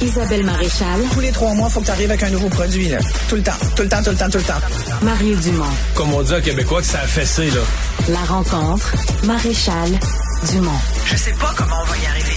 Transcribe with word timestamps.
Isabelle 0.00 0.44
Maréchal. 0.44 1.02
Tous 1.12 1.20
les 1.20 1.30
trois 1.30 1.52
mois, 1.52 1.68
il 1.68 1.72
faut 1.72 1.80
que 1.80 1.84
tu 1.84 1.90
arrives 1.90 2.10
avec 2.10 2.22
un 2.22 2.30
nouveau 2.30 2.48
produit. 2.48 2.88
Là. 2.88 2.98
Tout 3.28 3.36
le 3.36 3.42
temps, 3.42 3.52
tout 3.76 3.82
le 3.82 3.88
temps, 3.88 4.02
tout 4.02 4.10
le 4.10 4.16
temps, 4.16 4.30
tout 4.30 4.38
le 4.38 4.44
temps. 4.44 4.60
Mario 5.02 5.36
Dumont. 5.36 5.64
Comme 5.94 6.14
on 6.14 6.22
dit 6.22 6.32
en 6.32 6.40
québécois 6.40 6.80
que 6.80 6.86
ça 6.86 7.00
a 7.00 7.06
fessé, 7.06 7.50
là. 7.50 7.60
La 8.08 8.20
rencontre. 8.24 8.94
Maréchal 9.24 9.90
Dumont. 10.50 10.70
Je 11.04 11.16
sais 11.16 11.32
pas 11.32 11.52
comment 11.56 11.76
on 11.82 11.90
va 11.90 11.96
y 11.98 12.06
arriver. 12.06 12.36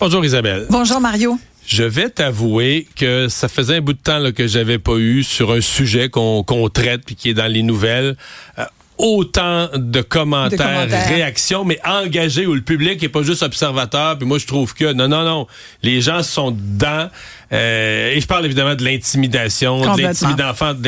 Bonjour 0.00 0.24
Isabelle. 0.24 0.66
Bonjour 0.70 1.00
Mario. 1.00 1.38
Je 1.66 1.84
vais 1.84 2.08
t'avouer 2.08 2.88
que 2.96 3.28
ça 3.28 3.48
faisait 3.48 3.76
un 3.76 3.80
bout 3.82 3.92
de 3.92 3.98
temps 3.98 4.18
là, 4.18 4.32
que 4.32 4.46
j'avais 4.46 4.78
pas 4.78 4.96
eu 4.96 5.22
sur 5.22 5.52
un 5.52 5.60
sujet 5.60 6.08
qu'on 6.08 6.42
qu'on 6.42 6.68
traite 6.70 7.02
puis 7.04 7.16
qui 7.16 7.28
est 7.30 7.34
dans 7.34 7.46
les 7.52 7.62
nouvelles. 7.62 8.16
euh, 8.58 8.64
autant 9.02 9.68
de 9.74 10.00
commentaires, 10.00 10.50
De 10.58 10.62
commentaires. 10.64 11.08
réactions, 11.08 11.64
mais 11.64 11.78
engagés 11.84 12.46
où 12.46 12.54
le 12.54 12.62
public 12.62 13.02
est 13.02 13.08
pas 13.08 13.22
juste 13.22 13.42
observateur. 13.42 14.16
Puis 14.16 14.26
moi, 14.26 14.38
je 14.38 14.46
trouve 14.46 14.72
que 14.74 14.92
non, 14.92 15.08
non, 15.08 15.24
non, 15.24 15.46
les 15.82 16.00
gens 16.00 16.22
sont 16.22 16.52
dedans. 16.52 17.08
Euh, 17.52 18.12
et 18.14 18.20
je 18.20 18.26
parle 18.26 18.46
évidemment 18.46 18.74
de 18.74 18.84
l'intimidation, 18.84 19.80
de 19.82 20.02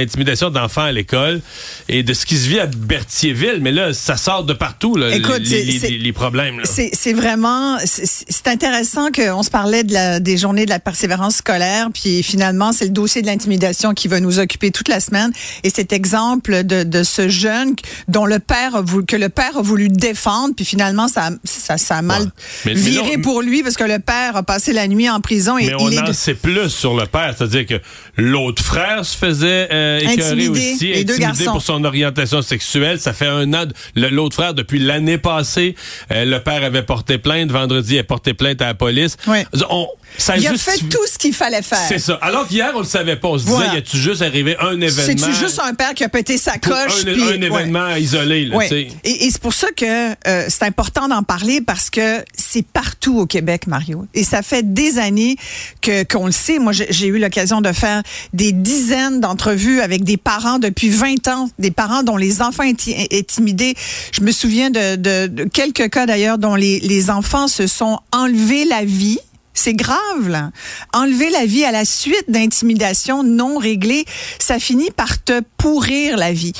l'intimidation 0.00 0.50
d'enfants 0.50 0.82
à 0.84 0.92
l'école 0.92 1.40
et 1.88 2.02
de 2.02 2.14
ce 2.14 2.24
qui 2.27 2.37
se 2.37 2.48
vit 2.48 2.59
à 2.60 2.66
Berthierville. 2.66 3.59
Mais 3.60 3.73
là, 3.73 3.92
ça 3.92 4.16
sort 4.16 4.45
de 4.45 4.52
partout, 4.54 4.96
là, 4.96 5.14
Écoute, 5.14 5.40
les, 5.40 5.46
c'est- 5.46 5.62
les- 5.64 5.78
c'est- 5.78 5.88
les- 5.90 5.98
les 5.98 6.12
problèmes. 6.12 6.60
C'est 6.64 7.12
vraiment, 7.12 7.78
c'est- 7.84 8.48
intéressant 8.48 9.10
qu'on 9.10 9.42
se 9.42 9.50
parlait 9.50 9.84
de 9.84 9.92
la, 9.92 10.20
des 10.20 10.37
journées 10.37 10.64
de 10.64 10.70
la 10.70 10.78
persévérance 10.78 11.37
scolaire, 11.37 11.88
puis 11.92 12.23
finalement, 12.23 12.73
c'est 12.73 12.84
le 12.84 12.90
dossier 12.90 13.23
de 13.23 13.26
l'intimidation 13.26 13.95
qui 13.95 14.06
va 14.09 14.20
nous 14.20 14.38
occuper 14.38 14.70
toute 14.70 14.88
la 14.88 15.01
semaine. 15.01 15.32
Et 15.65 15.70
cet 15.70 15.92
exemple 15.92 16.62
de, 16.65 16.82
de 16.82 17.02
ce 17.02 17.28
jeune 17.28 17.74
dont 18.09 18.26
le 18.26 18.38
père 18.38 18.76
a 18.76 18.80
voulu, 18.82 19.04
que 19.06 19.16
le 19.16 19.28
père 19.28 19.56
a 19.56 19.62
voulu 19.62 19.88
défendre, 19.88 20.54
puis 20.54 20.65
finalement, 20.65 21.09
ça, 21.09 21.26
a- 21.26 21.30
ça, 21.45 21.78
ça 21.78 21.96
a 21.96 22.02
mal 22.02 22.23
Ouais. 22.23 22.28
Mais- 22.66 22.74
mais 22.74 22.80
viré 22.80 23.16
non, 23.16 23.23
pour 23.23 23.42
lui 23.42 23.62
parce 23.62 23.76
que 23.76 23.84
le 23.84 23.98
père 23.98 24.37
a 24.37 24.42
passé 24.42 24.73
la 24.73 24.87
nuit 24.88 25.09
en 25.10 25.20
prison 25.20 25.59
et 25.59 25.66
Mais 25.66 25.74
on 25.78 25.88
il 25.90 26.02
de- 26.02 26.12
sait 26.12 26.34
plus 26.34 26.53
sur 26.68 26.96
le 26.96 27.06
père, 27.06 27.34
c'est-à-dire 27.36 27.66
que 27.66 27.74
l'autre 28.16 28.62
frère 28.62 29.04
se 29.04 29.16
faisait 29.16 29.68
euh, 29.73 29.98
écœurer 30.01 30.48
aussi, 30.48 30.92
les 30.92 31.04
deux 31.04 31.15
intimidé 31.15 31.45
garçons. 31.45 31.52
pour 31.52 31.62
son 31.62 31.84
orientation 31.84 32.42
sexuelle. 32.42 33.01
Ça 33.01 33.12
fait 33.12 33.26
un 33.26 33.52
an. 33.54 33.66
L'autre 33.95 34.34
frère, 34.34 34.54
depuis 34.54 34.79
l'année 34.79 35.18
passée, 35.18 35.74
euh, 36.12 36.24
le 36.24 36.40
père 36.40 36.62
avait 36.64 36.82
porté 36.82 37.18
plainte. 37.18 37.51
Vendredi, 37.51 37.95
il 37.95 37.98
a 37.98 38.04
porté 38.04 38.34
plainte 38.34 38.62
à 38.62 38.66
la 38.66 38.74
police. 38.74 39.16
On, 39.70 39.87
ça 40.18 40.37
il 40.37 40.46
a 40.46 40.54
fait 40.57 40.79
tout 40.88 41.07
ce 41.12 41.18
qu'il 41.18 41.34
fallait 41.34 41.62
faire. 41.62 41.79
C'est 41.88 41.98
ça. 41.98 42.15
Alors 42.23 42.46
qu'hier, 42.46 42.73
on 42.74 42.80
le 42.80 42.84
savait 42.84 43.16
pas. 43.16 43.29
On 43.29 43.38
se 43.38 43.45
Voilà. 43.45 43.66
disait, 43.66 43.76
y 43.76 43.79
a-tu 43.79 43.96
juste 43.98 44.23
arrivé 44.23 44.57
un 44.60 44.80
événement? 44.80 45.02
C'est-tu 45.24 45.34
juste 45.34 45.60
un 45.65 45.74
père 45.74 45.95
qui 45.95 46.04
a 46.04 46.09
pété 46.09 46.38
sa 46.38 46.59
coche? 46.59 47.04
un, 47.07 47.10
un 47.10 47.15
ouais. 47.20 47.46
événement 47.46 47.95
isolé, 47.96 48.45
là, 48.46 48.59
sais. 48.68 48.88
Et, 49.04 49.26
et 49.26 49.30
c'est 49.30 49.40
pour 49.40 49.54
ça 49.54 49.68
que 49.76 49.85
euh, 50.26 50.46
c'est 50.48 50.65
important 50.65 51.09
d'en 51.09 51.23
parler 51.23 51.60
parce 51.60 51.90
que 51.90 52.24
c'est 52.37 52.65
partout 52.66 53.18
au 53.18 53.26
Québec, 53.26 53.66
Mario. 53.66 54.07
Et 54.15 54.24
ça 54.24 54.42
fait 54.42 54.73
des 54.74 54.98
années 54.98 55.37
que 55.80 56.04
qu'on 56.04 56.26
le 56.26 56.32
sait. 56.32 56.59
Moi, 56.59 56.73
j'ai 56.73 56.87
j'ai 56.90 57.07
eu 57.07 57.18
l'occasion 57.18 57.60
de 57.60 57.73
faire 57.73 58.02
des 58.32 58.52
dizaines 58.52 59.20
d'entrevues 59.20 59.80
avec 59.80 60.04
des 60.04 60.16
parents 60.16 60.59
depuis 60.59 60.88
20 60.90 61.29
ans, 61.29 61.51
des 61.59 61.70
parents 61.70 62.02
dont 62.02 62.16
les 62.16 62.40
enfants 62.42 62.62
étaient 62.62 63.09
intimidés. 63.12 63.74
Je 64.12 64.20
me 64.20 64.31
souviens 64.32 64.70
de, 64.70 64.97
de- 64.97 65.26
de 65.26 65.44
quelques 65.44 65.91
cas 65.91 66.06
d'ailleurs 66.06 66.38
dont 66.38 66.54
les, 66.54 66.81
les 66.81 67.10
enfants 67.10 67.48
se 67.48 67.66
sont 67.66 67.98
enlevés 68.12 68.65
la 68.65 68.84
vie. 68.84 69.19
C'est 69.55 69.75
grave, 69.75 70.28
là. 70.28 70.50
Enlever 70.93 71.31
la 71.31 71.47
vie 71.47 71.65
à 71.65 71.71
la 71.72 71.84
suite 71.84 72.25
d'intimidations 72.28 73.22
non 73.22 73.56
réglées, 73.59 74.05
ça 74.38 74.59
finit 74.59 74.91
par 74.91 75.22
te 75.22 75.41
pourrir 75.56 76.16
la 76.16 76.33
vie. 76.33 76.53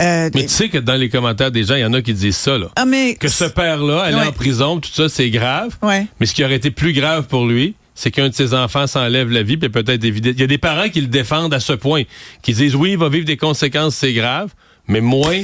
Euh, 0.00 0.28
Mais 0.34 0.42
tu 0.42 0.48
sais 0.48 0.68
que 0.68 0.78
dans 0.78 0.96
les 0.96 1.08
commentaires 1.08 1.50
des 1.52 1.64
gens, 1.64 1.76
il 1.76 1.80
y 1.80 1.84
en 1.84 1.92
a 1.94 2.02
qui 2.02 2.12
disent 2.12 2.36
ça, 2.36 2.58
là. 2.58 2.66
ah, 2.76 2.84
mais 2.84 3.14
Que 3.14 3.28
ce 3.28 3.44
père-là, 3.44 4.00
aller 4.02 4.16
Ouais. 4.16 4.26
en 4.26 4.32
prison, 4.32 4.80
tout 4.80 4.90
ça, 4.92 5.08
c'est 5.08 5.30
grave. 5.30 5.76
Ouais. 5.82 6.06
Mais 6.18 6.26
ce 6.26 6.34
qui 6.34 6.44
aurait 6.44 6.56
été 6.56 6.70
plus 6.70 6.92
grave 6.92 7.26
pour 7.28 7.46
lui, 7.46 7.74
c'est 7.94 8.10
qu'un 8.10 8.28
de 8.30 8.34
ses 8.34 8.54
enfants 8.54 8.86
s'enlève 8.86 9.30
la 9.30 9.42
vie, 9.42 9.56
puis 9.56 9.68
peut-être 9.68 10.02
éviter. 10.04 10.30
Il 10.30 10.40
y 10.40 10.42
a 10.42 10.46
des 10.46 10.58
parents 10.58 10.88
qui 10.88 11.00
le 11.00 11.06
défendent 11.06 11.54
à 11.54 11.60
ce 11.60 11.72
point, 11.74 12.02
qui 12.42 12.52
disent 12.54 12.74
oui, 12.74 12.92
il 12.92 12.98
va 12.98 13.08
vivre 13.08 13.26
des 13.26 13.36
conséquences, 13.36 13.94
c'est 13.96 14.12
grave, 14.12 14.50
mais 14.88 15.00
moins. 15.00 15.40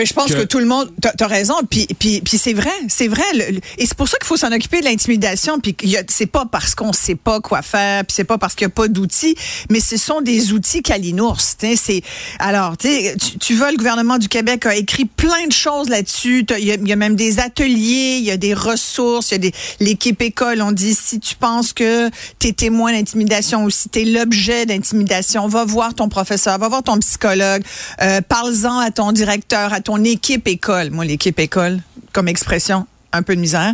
Mais 0.00 0.06
je 0.06 0.14
pense 0.14 0.28
que- 0.30 0.38
que, 0.38 0.44
tout 0.44 0.58
le 0.58 0.64
monde, 0.64 0.90
t'as 1.00 1.12
as 1.20 1.26
raison, 1.26 1.54
puis 1.68 1.86
puis 1.98 2.22
puis 2.22 2.38
c'est 2.38 2.54
vrai, 2.54 2.70
c'est 2.88 3.06
vrai, 3.08 3.22
le- 3.34 3.56
le- 3.56 3.60
et 3.76 3.84
c'est 3.86 3.94
pour 3.94 4.08
ça 4.08 4.16
qu'il 4.16 4.26
faut 4.26 4.38
s'en 4.38 4.50
occuper 4.50 4.80
de 4.80 4.86
l'intimidation, 4.86 5.60
puis 5.60 5.76
c'est 6.08 6.26
pas 6.26 6.46
parce 6.50 6.74
qu'on 6.74 6.92
sait 6.94 7.14
pas 7.16 7.40
quoi 7.40 7.60
faire, 7.60 8.04
puis 8.06 8.14
c'est 8.14 8.24
pas 8.24 8.38
parce 8.38 8.54
qu'il 8.54 8.64
y 8.64 8.66
a 8.66 8.70
pas 8.70 8.88
d'outils, 8.88 9.34
mais 9.68 9.78
ce 9.80 9.98
sont 9.98 10.22
des 10.22 10.52
outils 10.52 10.82
calinours. 10.82 11.36
tu 11.58 11.76
C'est 11.76 12.00
alors, 12.38 12.78
tu, 12.78 12.88
tu 13.18 13.38
tu 13.38 13.54
vois, 13.56 13.70
le 13.72 13.76
gouvernement 13.76 14.16
du 14.16 14.28
Québec 14.28 14.64
a 14.64 14.74
écrit 14.74 15.04
plein 15.04 15.46
de 15.46 15.52
choses 15.52 15.88
là-dessus. 15.90 16.46
Il 16.58 16.64
y, 16.64 16.70
a- 16.72 16.76
il 16.76 16.88
y 16.88 16.92
a 16.92 16.96
même 16.96 17.14
des 17.16 17.38
ateliers, 17.38 18.16
il 18.20 18.24
y 18.24 18.30
a 18.30 18.36
des 18.38 18.54
ressources, 18.54 19.30
il 19.30 19.34
y 19.34 19.34
a 19.34 19.38
des 19.38 19.52
l'équipe 19.80 20.22
école. 20.22 20.62
On 20.62 20.72
dit 20.72 20.94
si 20.94 21.20
tu 21.20 21.34
penses 21.36 21.72
que 21.74 22.08
t'es 22.38 22.52
témoin 22.52 22.92
d'intimidation 22.92 23.64
ou 23.64 23.70
si 23.70 23.88
t'es 23.90 24.04
l'objet 24.04 24.64
d'intimidation, 24.64 25.46
va 25.46 25.64
voir 25.66 25.94
ton 25.94 26.08
professeur, 26.08 26.56
va 26.58 26.68
voir 26.68 26.82
ton 26.82 26.98
psychologue, 27.00 27.62
euh, 28.00 28.20
parle-en 28.22 28.78
à 28.78 28.90
ton 28.90 29.12
directeur, 29.12 29.72
à 29.72 29.80
ton 29.80 29.89
équipe 29.98 30.46
école. 30.48 30.90
Moi, 30.90 31.04
l'équipe 31.04 31.38
école, 31.38 31.80
comme 32.12 32.28
expression, 32.28 32.86
un 33.12 33.22
peu 33.22 33.34
de 33.36 33.40
misère. 33.40 33.72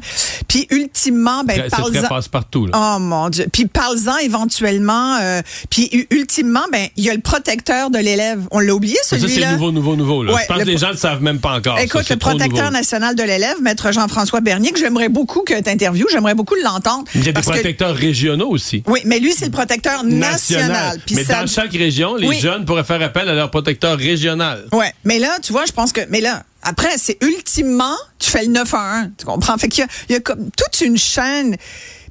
Puis 0.49 0.67
ultimement, 0.71 1.45
ben 1.45 1.69
parle-en. 1.71 2.03
passe-partout, 2.09 2.67
là. 2.67 2.73
Oh 2.97 2.99
mon 2.99 3.29
Dieu. 3.29 3.47
Puis 3.53 3.67
parle-en 3.67 4.17
éventuellement. 4.19 5.17
euh, 5.21 5.43
puis 5.71 6.07
ultimement, 6.11 6.65
ben 6.73 6.87
il 6.97 7.05
y 7.05 7.11
a 7.11 7.15
le 7.15 7.21
protecteur 7.21 7.91
de 7.91 7.99
l'élève. 7.99 8.41
On 8.51 8.59
l'a 8.61 8.75
oublié 8.75 8.97
ça, 9.03 9.17
c'est 9.19 9.29
celui-là? 9.29 9.53
nouveau, 9.53 9.73
nouveau, 9.73 9.97
nouveau. 9.97 10.23
Là. 10.23 10.33
Ouais, 10.35 10.43
Je 10.43 10.47
pense 10.49 10.59
le 10.59 10.65
que 10.65 10.69
les 10.71 10.79
gens 10.79 10.89
ne 10.89 10.93
le 10.93 10.99
savent 10.99 11.23
même 11.23 11.41
pas 11.41 11.55
encore. 11.57 11.79
Écoute, 11.79 12.09
le 12.09 12.17
protecteur 12.17 12.71
national 12.71 13.15
de 13.15 13.23
l'élève, 13.23 13.57
maître 13.63 13.93
Jean-François 13.93 14.41
Bernier, 14.41 14.73
que 14.73 14.79
j'aimerais 14.79 15.09
beaucoup 15.09 15.43
que 15.43 15.61
tu 15.61 15.71
interviewes, 15.71 16.07
j'aimerais 16.11 16.35
beaucoup 16.35 16.55
l'entendre. 16.63 17.05
Il 17.15 17.25
y 17.25 17.29
a 17.29 17.33
des 17.33 17.41
que- 17.41 17.47
protecteurs 17.51 17.95
régionaux 17.95 18.49
aussi. 18.49 18.83
Oui, 18.87 19.01
mais 19.05 19.19
lui, 19.19 19.33
c'est 19.33 19.47
le 19.47 19.51
protecteur 19.51 20.03
national. 20.05 21.01
Puis 21.07 21.15
Mais 21.17 21.25
ça- 21.25 21.41
dans 21.41 21.47
chaque 21.47 21.73
région, 21.73 22.17
les 22.17 22.29
Oui. 22.29 22.41
jeunes 22.41 22.65
pourraient 22.65 22.85
faire 22.85 23.03
appel 23.03 23.29
à 23.29 23.35
leur 23.35 23.51
protecteur 23.51 23.97
régional. 23.99 24.65
Ouais, 24.73 24.93
mais 25.05 25.19
là, 25.19 25.39
tu 25.43 25.53
vois, 25.53 25.65
je 25.67 25.73
pense 25.73 25.93
que, 25.93 26.01
mais 26.11 26.21
là, 26.21 26.43
après, 26.67 26.99
c'est 26.99 27.17
ultimement, 27.23 27.97
tu 28.19 28.31
fais 28.31 28.45
le 28.45 28.53
911, 28.53 29.11
tu 29.19 29.25
comprends? 29.25 29.57
Fait 29.57 29.69
qu'il 29.69 29.83
y 29.83 29.85
a, 29.85 29.89
il 30.09 30.13
y 30.13 30.17
a 30.17 30.21
comme 30.21 30.51
toute 30.51 30.81
une 30.81 30.99
chaîne, 30.99 31.57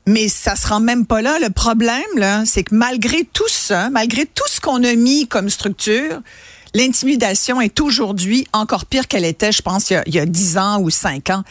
mais 0.07 0.29
ça 0.29 0.55
se 0.55 0.67
rend 0.67 0.79
même 0.79 1.05
pas 1.05 1.21
là. 1.21 1.38
Le 1.39 1.49
problème, 1.49 2.01
là, 2.16 2.43
c'est 2.45 2.63
que 2.63 2.73
malgré 2.73 3.25
tout 3.33 3.47
ça, 3.49 3.89
malgré 3.89 4.25
tout 4.25 4.43
ce 4.47 4.61
qu'on 4.61 4.83
a 4.83 4.95
mis 4.95 5.27
comme 5.27 5.49
structure, 5.49 6.21
L'intimidation 6.75 7.61
est 7.61 7.79
aujourd'hui 7.79 8.45
encore 8.51 8.85
pire 8.85 9.07
qu'elle 9.07 9.23
était, 9.23 9.53
je 9.53 9.61
pense, 9.61 9.89
il 9.89 9.93
y, 9.93 9.95
a, 9.95 10.03
il 10.07 10.13
y 10.13 10.19
a 10.19 10.25
10 10.25 10.57
ans 10.57 10.81
ou 10.81 10.89
5 10.89 11.29
ans. 11.29 11.43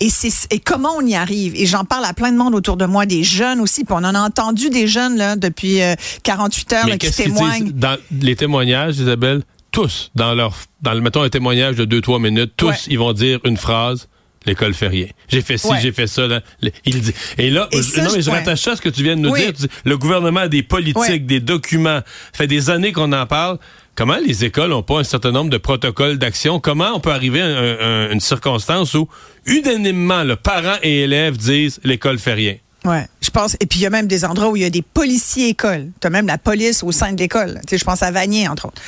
Et, 0.00 0.10
c'est, 0.10 0.32
et 0.50 0.58
comment 0.58 0.90
on 0.98 1.06
y 1.06 1.14
arrive? 1.14 1.54
Et 1.54 1.66
j'en 1.66 1.84
parle 1.84 2.04
à 2.04 2.12
plein 2.12 2.32
de 2.32 2.36
monde 2.36 2.52
autour 2.56 2.76
de 2.76 2.84
moi, 2.84 3.06
des 3.06 3.22
jeunes 3.22 3.60
aussi. 3.60 3.84
Puis 3.84 3.94
on 3.96 3.98
en 4.02 4.12
a 4.16 4.20
entendu 4.20 4.70
des 4.70 4.88
jeunes 4.88 5.16
là, 5.16 5.36
depuis 5.36 5.80
euh, 5.80 5.94
48 6.24 6.72
heures 6.72 6.84
Mais 6.86 6.90
là, 6.90 6.98
qui 6.98 7.12
témoignent. 7.12 7.70
dans 7.70 7.96
les 8.10 8.34
témoignages, 8.34 8.98
Isabelle? 8.98 9.42
Tous, 9.72 10.10
dans 10.14 10.34
leur, 10.34 10.54
dans 10.82 10.92
le, 10.94 11.00
mettons 11.00 11.22
un 11.22 11.28
témoignage 11.30 11.76
de 11.76 11.84
2-3 12.00 12.20
minutes, 12.20 12.52
tous, 12.56 12.68
Ouais. 12.68 12.76
ils 12.88 12.98
vont 12.98 13.12
dire 13.12 13.40
une 13.44 13.56
phrase. 13.56 14.08
L'école 14.44 14.74
fait 14.74 14.88
rien. 14.88 15.06
J'ai 15.28 15.40
fait 15.40 15.56
ci, 15.56 15.68
Ouais. 15.68 15.78
j'ai 15.80 15.92
fait 15.92 16.08
ça. 16.08 16.26
Là. 16.26 16.40
Il 16.84 17.00
dit. 17.00 17.14
Et 17.38 17.48
là, 17.48 17.68
Et 17.70 17.76
je- 17.76 17.82
ça, 17.82 18.02
non, 18.02 18.10
mais 18.12 18.22
je 18.22 18.28
ouais. 18.30 18.38
rattache 18.38 18.60
ça 18.60 18.72
à 18.72 18.76
ce 18.76 18.82
que 18.82 18.88
tu 18.88 19.02
viens 19.04 19.14
de 19.14 19.20
nous 19.20 19.30
Oui. 19.30 19.52
dire. 19.52 19.68
Le 19.84 19.96
gouvernement 19.96 20.40
a 20.40 20.48
des 20.48 20.64
politiques, 20.64 21.26
des 21.26 21.38
documents. 21.38 22.00
Ça 22.32 22.38
fait 22.38 22.46
des 22.48 22.68
années 22.68 22.90
qu'on 22.92 23.12
en 23.12 23.24
parle. 23.26 23.58
Comment 23.94 24.16
les 24.26 24.44
écoles 24.44 24.70
n'ont 24.70 24.82
pas 24.82 24.98
un 24.98 25.04
certain 25.04 25.30
nombre 25.30 25.48
de 25.50 25.58
protocoles 25.58 26.18
d'action? 26.18 26.58
Comment 26.58 26.90
on 26.94 26.98
peut 27.00 27.12
arriver 27.12 27.40
à 27.40 27.46
un- 27.46 27.78
un- 28.08 28.10
une 28.12 28.20
circonstance 28.20 28.94
où, 28.94 29.08
unanimement, 29.46 30.24
le 30.24 30.34
parent 30.36 30.76
et 30.82 31.02
élèves 31.02 31.36
disent 31.36 31.78
l'école 31.84 32.18
fait 32.18 32.34
rien? 32.34 32.56
Ouais, 32.84 33.06
je 33.20 33.30
pense. 33.30 33.56
Et 33.60 33.66
puis 33.66 33.78
il 33.78 33.82
y 33.82 33.86
a 33.86 33.90
même 33.90 34.06
des 34.06 34.24
endroits 34.24 34.50
où 34.50 34.56
il 34.56 34.62
y 34.62 34.66
a 34.66 34.70
des 34.70 34.82
policiers 34.82 35.48
écoles. 35.48 35.90
Tu 36.00 36.06
as 36.06 36.10
même 36.10 36.26
la 36.26 36.38
police 36.38 36.82
au 36.82 36.92
sein 36.92 37.12
de 37.12 37.18
l'école. 37.18 37.60
Tu 37.66 37.78
je 37.78 37.84
pense 37.84 38.02
à 38.02 38.10
Vanier 38.10 38.48
entre 38.48 38.66
autres. 38.66 38.82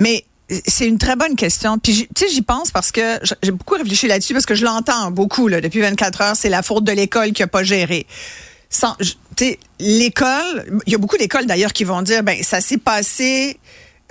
Mais 0.00 0.24
euh, 0.52 0.58
c'est 0.66 0.86
une 0.86 0.98
très 0.98 1.16
bonne 1.16 1.34
question. 1.34 1.78
Puis 1.78 2.08
tu 2.14 2.26
sais, 2.26 2.32
j'y 2.32 2.42
pense 2.42 2.70
parce 2.70 2.92
que 2.92 3.18
j'ai 3.42 3.50
beaucoup 3.50 3.74
réfléchi 3.74 4.06
là-dessus 4.06 4.32
parce 4.32 4.46
que 4.46 4.54
je 4.54 4.64
l'entends 4.64 5.10
beaucoup 5.10 5.48
là 5.48 5.60
depuis 5.60 5.80
24 5.80 6.20
heures. 6.20 6.36
C'est 6.36 6.50
la 6.50 6.62
faute 6.62 6.84
de 6.84 6.92
l'école 6.92 7.32
qui 7.32 7.42
a 7.42 7.48
pas 7.48 7.64
géré. 7.64 8.06
Sans, 8.70 8.96
l'école. 9.80 10.80
Il 10.86 10.92
y 10.92 10.94
a 10.94 10.98
beaucoup 10.98 11.16
d'écoles 11.18 11.46
d'ailleurs 11.46 11.72
qui 11.72 11.84
vont 11.84 12.02
dire, 12.02 12.22
ben 12.22 12.42
ça 12.42 12.60
s'est 12.60 12.78
passé. 12.78 13.58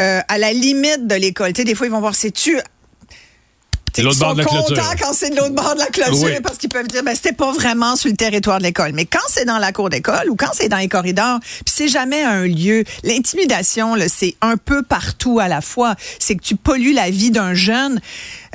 euh, 0.02 0.22
à 0.28 0.38
la 0.38 0.52
limite 0.52 1.08
de 1.08 1.16
l'école. 1.16 1.54
Tu 1.54 1.62
sais, 1.62 1.66
des 1.66 1.76
fois, 1.76 1.86
ils 1.86 1.92
vont 1.92 2.00
voir, 2.00 2.16
c'est-tu 2.16 2.58
C'est 3.96 4.04
l'autre 4.04 4.18
ils 4.18 4.20
bord 4.20 4.30
sont 4.30 4.36
de 4.36 4.40
la 4.42 4.46
clôture. 4.46 4.76
contents 4.76 4.96
quand 5.02 5.14
c'est 5.14 5.30
de 5.30 5.36
l'autre 5.36 5.54
bord 5.56 5.74
de 5.76 5.80
la 5.80 5.88
clôture? 5.88 6.24
Oui. 6.24 6.32
parce 6.44 6.58
qu'ils 6.58 6.70
peuvent 6.70 6.88
dire 6.88 7.04
ben 7.04 7.14
c'était 7.16 7.34
pas 7.34 7.52
vraiment 7.52 7.96
sur 7.96 8.10
le 8.10 8.16
territoire 8.16 8.60
de 8.60 8.64
l'école. 8.64 8.92
Mais 8.94 9.06
quand 9.06 9.20
c'est 9.30 9.46
dans 9.46 9.58
la 9.58 9.72
cour 9.72 9.90
d'école 9.90 10.30
ou 10.30 10.36
quand 10.36 10.52
c'est 10.54 10.70
dans 10.70 10.78
les 10.78 10.88
corridors, 10.88 11.40
puis 11.42 11.74
c'est 11.74 11.88
jamais 11.88 12.24
un 12.24 12.46
lieu. 12.46 12.84
L'intimidation, 13.04 13.96
là, 13.96 14.06
c'est 14.10 14.36
un 14.42 14.58
peu 14.58 14.84
partout 14.84 15.40
à 15.40 15.48
la 15.48 15.62
fois. 15.62 15.96
C'est 16.20 16.36
que 16.36 16.44
tu 16.44 16.56
pollues 16.56 16.94
la 16.94 17.10
vie 17.10 17.32
d'un 17.32 17.54
jeune 17.54 18.00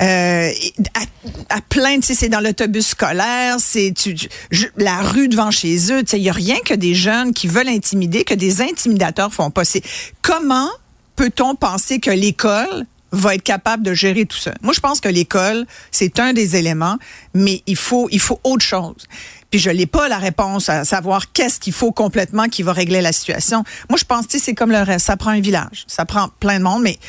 euh, 0.01 0.49
à, 0.95 1.55
à 1.55 1.61
plein. 1.61 1.95
Tu 1.99 2.07
sais, 2.07 2.15
c'est 2.15 2.29
dans 2.29 2.39
l'autobus 2.39 2.87
scolaire, 2.87 3.57
c'est 3.59 3.93
tu, 3.95 4.15
tu- 4.15 4.29
la 4.77 4.97
rue 5.01 5.27
devant 5.27 5.51
chez 5.51 5.91
eux. 5.91 6.03
Tu 6.03 6.11
sais, 6.11 6.17
il 6.19 6.23
y 6.23 6.29
a 6.29 6.33
rien 6.33 6.57
que 6.65 6.73
des 6.73 6.95
jeunes 6.95 7.33
qui 7.33 7.47
veulent 7.47 7.69
intimider 7.69 8.23
que 8.23 8.33
des 8.33 8.61
intimidateurs 8.61 9.33
font 9.33 9.49
pas. 9.51 9.65
C'est 9.65 9.81
comment 10.21 10.69
peut-on 11.15 11.55
penser 11.55 11.99
que 11.99 12.11
l'école 12.11 12.85
va 13.11 13.35
être 13.35 13.43
capable 13.43 13.83
de 13.83 13.93
gérer 13.93 14.25
tout 14.25 14.37
ça. 14.37 14.53
Moi, 14.61 14.73
je 14.73 14.79
pense 14.79 14.99
que 14.99 15.09
l'école, 15.09 15.65
c'est 15.91 16.19
un 16.19 16.33
des 16.33 16.55
éléments, 16.55 16.97
mais 17.33 17.63
il 17.65 17.75
faut, 17.75 18.07
il 18.11 18.19
faut 18.19 18.39
autre 18.43 18.63
chose. 18.63 19.07
puis 19.49 19.59
je 19.59 19.69
n'ai 19.69 19.85
pas 19.85 20.09
la 20.09 20.17
réponse 20.17 20.67
à 20.67 20.83
savoir 20.83 21.31
qu'est-ce 21.31 21.59
qu'il 21.59 21.73
faut 21.73 21.91
complètement 21.91 22.47
qui 22.49 22.63
va 22.63 22.73
régler 22.73 23.01
la 23.01 23.13
situation. 23.13 23.63
Moi, 23.89 23.97
je 23.97 24.03
pense, 24.03 24.25
sais, 24.27 24.39
c'est 24.39 24.53
comme 24.53 24.71
le 24.71 24.81
reste. 24.81 25.05
Ça 25.05 25.15
prend 25.15 25.31
un 25.31 25.39
village. 25.39 25.85
Ça 25.87 26.05
prend 26.05 26.27
plein 26.39 26.59
de 26.59 26.63
monde, 26.63 26.83
mais 26.83 26.99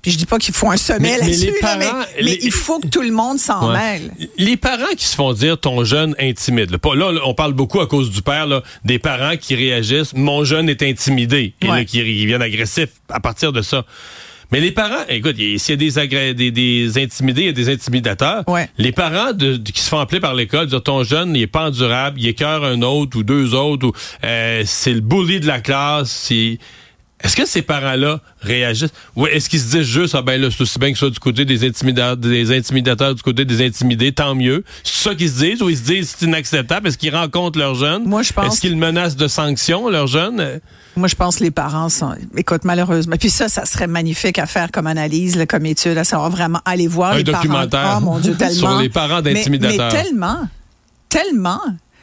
puis 0.00 0.12
je 0.12 0.16
dis 0.16 0.26
pas 0.26 0.38
qu'il 0.38 0.54
faut 0.54 0.70
un 0.70 0.76
sommet 0.76 1.18
là-dessus, 1.18 1.52
mais, 1.62 1.86
mais, 2.22 2.38
il 2.40 2.52
faut 2.52 2.78
que 2.78 2.86
tout 2.86 3.02
le 3.02 3.10
monde 3.10 3.38
s'en 3.38 3.72
mêle. 3.72 4.12
Les 4.36 4.56
parents 4.56 4.94
qui 4.96 5.06
se 5.06 5.16
font 5.16 5.32
dire 5.32 5.58
ton 5.58 5.84
jeune 5.84 6.14
intimide. 6.20 6.70
Là, 6.70 6.78
là, 6.94 7.20
on 7.24 7.34
parle 7.34 7.52
beaucoup 7.52 7.80
à 7.80 7.86
cause 7.86 8.10
du 8.10 8.22
père, 8.22 8.46
là, 8.46 8.62
des 8.84 8.98
parents 8.98 9.36
qui 9.36 9.56
réagissent, 9.56 10.14
mon 10.14 10.44
jeune 10.44 10.68
est 10.68 10.82
intimidé, 10.82 11.54
et 11.60 11.66
là, 11.66 11.84
qui, 11.84 12.02
qui 12.02 12.26
viennent 12.26 12.42
agressifs 12.42 12.90
à 13.08 13.18
partir 13.20 13.52
de 13.52 13.62
ça. 13.62 13.84
Mais 14.50 14.60
les 14.60 14.72
parents, 14.72 15.04
écoute, 15.08 15.36
s'il 15.36 15.82
y 15.82 15.98
a 15.98 16.06
des, 16.06 16.34
des, 16.34 16.50
des 16.50 17.02
intimidés, 17.02 17.42
il 17.42 17.46
y 17.46 17.50
a 17.50 17.52
des 17.52 17.68
intimidateurs. 17.68 18.44
Les 18.78 18.92
parents 18.92 19.32
de, 19.32 19.56
qui 19.56 19.80
se 19.80 19.88
font 19.88 19.98
appeler 19.98 20.20
par 20.20 20.34
l'école, 20.34 20.66
dire 20.66 20.82
ton 20.82 21.04
jeune, 21.04 21.36
il 21.36 21.42
est 21.42 21.46
pas 21.46 21.66
endurable, 21.66 22.18
il 22.18 22.28
écœure 22.28 22.64
un 22.64 22.80
autre 22.82 23.18
ou 23.18 23.22
deux 23.22 23.54
autres, 23.54 23.88
ou 23.88 23.92
euh, 24.24 24.62
c'est 24.64 24.94
le 24.94 25.00
bully 25.00 25.40
de 25.40 25.46
la 25.46 25.60
classe. 25.60 26.10
C'est 26.10 26.58
est-ce 27.20 27.34
que 27.34 27.46
ces 27.46 27.62
parents-là 27.62 28.20
réagissent? 28.40 28.92
Ou 29.16 29.26
est-ce 29.26 29.48
qu'ils 29.48 29.58
se 29.58 29.70
disent 29.76 29.86
juste, 29.86 30.14
ah 30.14 30.22
ben 30.22 30.40
là, 30.40 30.50
c'est 30.50 30.60
aussi 30.60 30.78
bien 30.78 30.92
que 30.92 30.98
soit 30.98 31.10
du 31.10 31.18
côté 31.18 31.44
des 31.44 31.66
intimidateurs, 31.66 32.16
des 32.16 32.56
intimidateurs, 32.56 33.14
du 33.14 33.22
côté 33.22 33.44
des 33.44 33.66
intimidés, 33.66 34.12
tant 34.12 34.36
mieux. 34.36 34.62
C'est 34.84 35.08
ça 35.08 35.14
qu'ils 35.16 35.30
se 35.30 35.38
disent 35.38 35.62
ou 35.62 35.68
ils 35.68 35.76
se 35.76 35.82
disent 35.82 36.14
c'est 36.16 36.26
inacceptable? 36.26 36.86
Est-ce 36.88 36.98
qu'ils 36.98 37.14
rencontrent 37.14 37.58
leurs 37.58 37.74
jeunes? 37.74 38.04
Moi, 38.04 38.22
je 38.22 38.32
pense. 38.32 38.46
Est-ce 38.46 38.60
qu'ils 38.60 38.76
menacent 38.76 39.16
de 39.16 39.26
sanctions, 39.26 39.88
leurs 39.88 40.06
jeunes? 40.06 40.60
Moi, 40.96 41.08
je 41.08 41.16
pense 41.16 41.38
que 41.38 41.44
les 41.44 41.50
parents 41.50 41.88
sont, 41.88 42.14
écoute, 42.36 42.62
malheureusement. 42.64 43.16
Puis 43.18 43.30
ça, 43.30 43.48
ça 43.48 43.64
serait 43.64 43.86
magnifique 43.88 44.38
à 44.38 44.46
faire 44.46 44.70
comme 44.70 44.86
analyse, 44.86 45.44
comme 45.48 45.66
étude, 45.66 45.98
à 45.98 46.04
savoir 46.04 46.30
vraiment 46.30 46.60
aller 46.64 46.86
voir 46.86 47.12
Un 47.12 47.16
les 47.18 47.24
documentaire 47.24 47.82
parents. 47.82 47.98
Oh 48.00 48.04
mon 48.04 48.18
Dieu, 48.20 48.34
tellement. 48.38 48.54
sur 48.54 48.80
les 48.80 48.88
parents 48.88 49.22
d'intimidateurs. 49.22 49.92
mais 49.92 50.02
tellement, 50.02 50.40
tellement. 51.08 51.60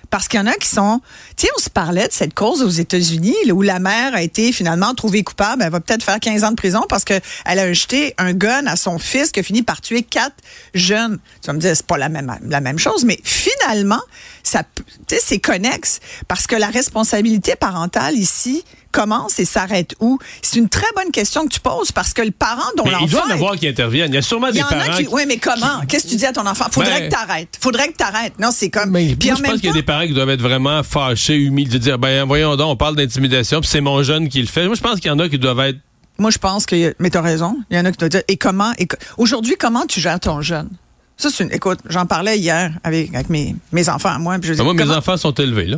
Parce 0.10 0.28
qu'il 0.28 0.40
y 0.40 0.44
en 0.44 0.48
a 0.48 0.54
qui 0.54 0.68
sont. 0.68 1.02
Tu 1.38 1.48
on 1.56 1.60
se 1.60 1.70
parlait 1.70 2.08
de 2.08 2.14
cette 2.14 2.34
cause 2.34 2.62
aux 2.62 2.70
États-Unis 2.70 3.36
où 3.52 3.62
la 3.62 3.80
mère 3.80 4.16
a 4.16 4.22
été 4.22 4.52
finalement 4.52 4.94
trouvée 4.94 5.24
coupable. 5.24 5.64
Elle 5.64 5.72
va 5.72 5.80
peut-être 5.80 6.04
faire 6.04 6.20
15 6.20 6.44
ans 6.44 6.52
de 6.52 6.56
prison 6.56 6.84
parce 6.88 7.04
qu'elle 7.04 7.22
a 7.46 7.74
jeté 7.74 8.14
un 8.18 8.34
gun 8.34 8.66
à 8.68 8.76
son 8.76 9.00
fils 9.00 9.32
qui 9.32 9.40
a 9.40 9.44
fini 9.44 9.64
par 9.64 9.82
tuer 9.82 10.04
quatre 10.04 10.36
jeunes. 10.74 11.20
Tu 11.42 11.48
vas 11.48 11.54
me 11.54 11.60
dire, 11.60 11.76
c'est 11.76 11.86
pas 11.86 11.98
la 11.98 12.10
même, 12.10 12.38
la 12.44 12.62
même 12.62 12.80
chose, 12.80 13.06
mais 13.06 13.20
finalement, 13.24 14.02
ça, 14.44 14.64
c'est 15.08 15.40
connexe. 15.40 16.00
Parce 16.28 16.48
que 16.48 16.56
la 16.56 16.68
responsabilité 16.68 17.56
parentale 17.56 18.16
ici, 18.16 18.64
commence 18.96 19.40
et 19.40 19.46
s'arrête 19.46 19.94
où? 20.00 20.18
C'est 20.42 20.58
une 20.58 20.70
très 20.70 20.88
bonne 20.96 21.12
question 21.12 21.44
que 21.46 21.54
tu 21.54 21.60
poses 21.60 21.92
parce 21.92 22.14
que 22.14 22.22
le 22.22 22.32
parent 22.32 22.64
dont 22.78 22.86
l'enfant. 22.86 23.06
Il 23.06 23.12
doit 23.12 23.24
y 23.28 23.32
en 23.32 23.36
avoir 23.36 23.56
qui 23.58 23.68
interviennent. 23.68 24.12
Il 24.12 24.16
y 24.16 24.20
a 24.20 24.22
sûrement 24.22 24.52
des 24.52 24.62
parents. 24.62 24.98
Qui... 24.98 25.08
Oui, 25.12 25.24
mais 25.28 25.38
comment? 25.38 25.82
Qu'est-ce 25.88 26.06
que 26.06 26.10
tu 26.12 26.16
dis 26.16 26.26
à 26.26 26.32
ton 26.32 26.48
enfant? 26.48 26.66
Faudrait 26.72 27.02
ben... 27.02 27.10
que 27.10 27.16
t'arrêtes. 27.16 27.58
Faudrait 27.60 27.90
que 27.90 27.98
t'arrêtes. 27.98 28.40
Non, 28.40 28.50
c'est 28.52 28.70
comme. 28.70 28.92
Mais, 28.92 29.16
puis 29.16 29.30
moi, 29.30 29.38
je 29.38 29.44
pense 29.44 29.56
qu'il 29.56 29.66
y 29.66 29.70
a 29.70 29.74
des 29.74 29.84
parents 29.84 30.08
qui 30.08 30.14
doivent 30.14 30.30
être 30.30 30.42
vraiment 30.42 30.82
fâchés, 30.84 31.36
humiliés, 31.36 31.70
de 31.70 31.78
dire, 31.78 32.00
ben, 32.00 32.26
voyons 32.26 32.56
donc, 32.56 32.70
on 32.70 32.78
parle 32.78 32.96
d'intimidation, 32.96 33.60
puis 33.60 33.70
c'est 33.70 33.82
mon 33.82 34.02
jeune 34.02 34.30
qui 34.30 34.40
le 34.42 34.48
fait. 34.48 34.66
Moi, 34.66 34.76
je 34.76 34.82
pense 34.82 35.00
qu'il 35.00 35.08
y 35.08 35.12
en 35.12 35.20
a 35.20 35.28
qui 35.28 35.38
doivent 35.38 35.60
être. 35.60 35.80
Moi, 36.18 36.32
je 36.32 36.38
pense 36.38 36.66
que. 36.66 36.96
Mais 37.00 37.10
t'as 37.10 37.22
raison. 37.22 37.58
Il 37.70 37.78
y 37.78 37.80
en 37.80 37.86
a 37.86 37.92
qui 37.92 37.98
doivent 37.98 38.12
dire, 38.12 38.24
et 38.28 38.38
comment? 38.38 38.72
Et... 38.78 38.88
Aujourd'hui, 39.18 39.56
comment 39.60 39.86
tu 39.86 40.00
gères 40.00 40.20
ton 40.20 40.42
jeune? 40.42 40.70
Ça, 41.18 41.30
c'est 41.30 41.44
une. 41.44 41.52
Écoute, 41.52 41.80
j'en 41.90 42.06
parlais 42.06 42.38
hier 42.38 42.72
avec, 42.84 43.14
avec 43.14 43.30
mes, 43.30 43.56
mes 43.72 43.90
enfants 43.90 44.10
à 44.10 44.20
moi. 44.20 44.38
Puis 44.40 44.50
je 44.50 44.54
dis, 44.54 44.62
moi, 44.62 44.74
mes 44.74 44.90
enfants 44.90 45.18
sont 45.18 45.34
élevés, 45.34 45.66
là. 45.66 45.78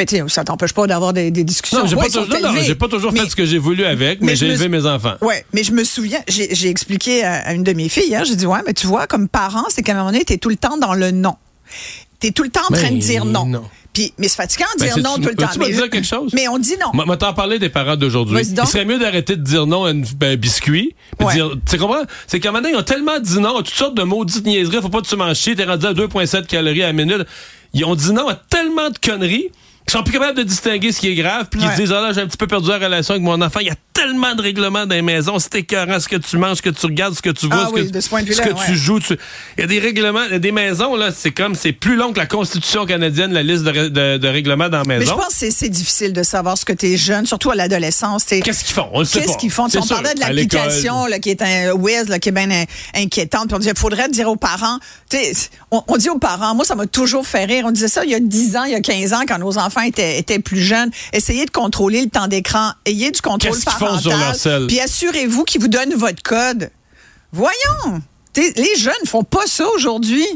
Mais 0.00 0.28
ça 0.28 0.44
t'empêche 0.44 0.72
pas 0.72 0.86
d'avoir 0.86 1.12
des, 1.12 1.30
des, 1.30 1.44
discussions. 1.44 1.80
Non, 1.80 1.86
j'ai 1.86 1.96
pas, 1.96 2.04
toujours, 2.04 2.28
pas 2.78 2.88
toujours 2.88 3.12
fait 3.12 3.28
ce 3.28 3.36
que 3.36 3.44
j'ai 3.44 3.58
voulu 3.58 3.84
avec, 3.84 4.20
mais, 4.20 4.36
j'ai 4.36 4.46
élevé 4.46 4.68
mes 4.68 4.86
enfants. 4.86 5.14
Oui, 5.20 5.34
mais 5.52 5.62
je 5.62 5.72
me 5.72 5.84
souviens, 5.84 6.20
j'ai 6.28 6.68
expliqué 6.68 7.24
à, 7.24 7.52
une 7.52 7.64
de 7.64 7.72
mes 7.72 7.88
filles 7.88 8.08
hier, 8.08 8.24
j'ai 8.24 8.36
dit, 8.36 8.46
ouais, 8.46 8.60
mais 8.66 8.72
tu 8.72 8.86
vois, 8.86 9.06
comme 9.06 9.28
parent, 9.28 9.64
c'est 9.68 9.82
qu'à 9.82 9.92
un 9.92 9.96
moment 9.96 10.12
donné, 10.12 10.24
t'es 10.24 10.38
tout 10.38 10.48
le 10.48 10.56
temps 10.56 10.78
dans 10.78 10.94
le 10.94 11.10
non. 11.10 11.36
T'es 12.18 12.30
tout 12.30 12.42
le 12.42 12.50
temps 12.50 12.62
en 12.68 12.74
train 12.74 12.90
de 12.90 12.98
dire 12.98 13.24
non. 13.24 13.62
Puis, 13.92 14.12
mais 14.18 14.28
c'est 14.28 14.36
fatigant 14.36 14.66
de 14.78 14.84
dire 14.84 14.98
non 14.98 15.16
tout 15.16 15.28
le 15.28 15.34
temps. 15.34 15.48
Tu 15.52 15.58
mais, 15.58 15.72
dire 15.72 15.90
quelque 15.90 16.06
chose? 16.06 16.30
Mais 16.32 16.46
on 16.46 16.58
dit 16.58 16.76
non. 16.80 17.04
Moi, 17.04 17.16
t'en 17.16 17.34
parler 17.34 17.58
des 17.58 17.68
parents 17.70 17.96
d'aujourd'hui. 17.96 18.40
Il 18.40 18.66
serait 18.66 18.84
mieux 18.84 18.98
d'arrêter 18.98 19.36
de 19.36 19.42
dire 19.42 19.66
non 19.66 19.84
à 19.84 19.90
un 19.90 20.02
ben, 20.16 20.36
biscuit. 20.36 20.94
Ouais. 21.18 21.34
dire, 21.34 21.50
tu 21.68 21.76
comprends? 21.76 22.04
C'est 22.26 22.38
qu'à 22.38 22.50
un 22.50 22.52
moment 22.52 22.62
donné, 22.62 22.74
ils 22.74 22.78
ont 22.78 22.84
tellement 22.84 23.18
dit 23.18 23.40
non 23.40 23.56
à 23.56 23.62
toutes 23.62 23.74
sortes 23.74 23.96
de 23.96 24.02
maudites 24.02 24.46
niaiseries. 24.46 24.80
Faut 24.80 24.90
pas 24.90 25.00
que 25.00 25.08
tu 25.08 25.16
manges 25.16 25.38
chier. 25.38 25.56
T'es 25.56 25.64
rendu 25.64 25.86
à 25.86 25.92
2,7 25.92 26.46
calories 26.46 26.82
à 26.82 26.88
la 26.88 26.92
minute. 26.92 27.26
Ils 27.74 27.84
ont 27.84 27.94
dit 27.94 28.12
non 28.12 28.28
à 28.28 28.34
tellement 28.34 28.90
de 28.90 28.98
conneries 28.98 29.50
ils 29.90 29.98
sont 29.98 30.04
plus 30.04 30.12
capables 30.12 30.38
de 30.38 30.44
distinguer 30.44 30.92
ce 30.92 31.00
qui 31.00 31.08
est 31.08 31.16
grave, 31.16 31.48
puis 31.50 31.60
ils 31.60 31.68
se 31.68 31.76
disent, 31.76 31.92
ah 31.92 32.00
là, 32.00 32.12
j'ai 32.12 32.20
un 32.20 32.26
petit 32.26 32.36
peu 32.36 32.46
perdu 32.46 32.68
la 32.68 32.78
relation 32.78 33.14
avec 33.14 33.24
mon 33.24 33.42
enfant. 33.42 33.58
Il 33.58 33.66
y 33.66 33.70
a 33.70 33.74
tellement 34.00 34.34
de 34.34 34.42
règlements 34.42 34.86
dans 34.86 34.94
les 34.94 35.02
maisons, 35.02 35.38
c'est 35.38 35.54
écœurant 35.56 36.00
ce 36.00 36.08
que 36.08 36.16
tu 36.16 36.36
manges, 36.38 36.58
ce 36.58 36.62
que 36.62 36.70
tu 36.70 36.86
regardes, 36.86 37.14
ce 37.14 37.22
que 37.22 37.30
tu 37.30 37.46
vois, 37.46 37.66
ah 37.66 37.68
ce, 37.68 37.90
que, 37.90 38.32
ce 38.32 38.40
que 38.40 38.66
tu 38.66 38.76
joues. 38.76 39.00
Il 39.56 39.60
y 39.60 39.64
a 39.64 39.66
des 39.66 39.78
règlements, 39.78 40.24
il 40.26 40.32
y 40.32 40.36
a 40.36 40.38
des 40.38 40.52
maisons, 40.52 40.96
là, 40.96 41.10
c'est 41.14 41.32
comme, 41.32 41.54
c'est 41.54 41.72
plus 41.72 41.96
long 41.96 42.12
que 42.12 42.18
la 42.18 42.26
Constitution 42.26 42.86
canadienne, 42.86 43.32
la 43.32 43.42
liste 43.42 43.64
de, 43.64 43.88
de, 43.88 44.16
de 44.16 44.28
règlements 44.28 44.68
dans 44.68 44.78
la 44.78 44.84
maison. 44.84 45.00
Mais 45.00 45.06
je 45.06 45.26
pense 45.26 45.38
que 45.38 45.50
c'est 45.50 45.68
difficile 45.68 46.12
de 46.12 46.22
savoir 46.22 46.56
ce 46.56 46.64
que 46.64 46.72
tes 46.72 46.96
jeunes, 46.96 47.26
surtout 47.26 47.50
à 47.50 47.54
l'adolescence. 47.54 48.24
Qu'est-ce 48.24 48.64
qu'ils 48.64 48.74
font? 48.74 48.88
On 48.92 49.04
Qu'est-ce 49.04 49.36
qu'ils 49.36 49.50
font? 49.50 49.66
on 49.66 49.86
parlait 49.86 50.14
de 50.14 50.20
l'application 50.20 51.06
qui 51.20 51.30
est 51.30 51.42
un 51.42 51.72
whiz, 51.72 52.08
là, 52.08 52.18
qui 52.18 52.30
est 52.30 52.32
bien 52.32 52.48
inquiétante. 52.94 53.48
Puis 53.48 53.54
on 53.54 53.58
disait, 53.58 53.72
il 53.74 53.78
faudrait 53.78 54.08
dire 54.08 54.28
aux 54.28 54.36
parents, 54.36 54.78
on, 55.70 55.82
on, 55.88 55.96
dit 55.96 56.08
aux 56.08 56.18
parents, 56.18 56.54
moi, 56.54 56.64
ça 56.64 56.74
m'a 56.74 56.86
toujours 56.86 57.26
fait 57.26 57.44
rire. 57.44 57.64
On 57.66 57.70
disait 57.70 57.88
ça 57.88 58.04
il 58.04 58.10
y 58.10 58.14
a 58.14 58.20
10 58.20 58.56
ans, 58.56 58.64
il 58.64 58.72
y 58.72 58.74
a 58.74 58.80
15 58.80 59.12
ans, 59.12 59.22
quand 59.28 59.38
nos 59.38 59.58
enfants 59.58 59.82
étaient, 59.82 60.18
étaient 60.18 60.38
plus 60.38 60.60
jeunes. 60.60 60.90
Essayez 61.12 61.44
de 61.44 61.50
contrôler 61.50 62.02
le 62.02 62.08
temps 62.08 62.28
d'écran. 62.28 62.70
Ayez 62.86 63.10
du 63.10 63.20
contrôle 63.20 63.58
parental. 63.64 63.89
Puis 64.66 64.80
assurez-vous 64.80 65.44
qu'ils 65.44 65.60
vous 65.60 65.68
donnent 65.68 65.94
votre 65.94 66.22
code. 66.22 66.70
Voyons! 67.32 68.02
les 68.36 68.76
jeunes 68.76 69.06
font 69.06 69.24
pas 69.24 69.46
ça 69.46 69.68
aujourd'hui. 69.74 70.26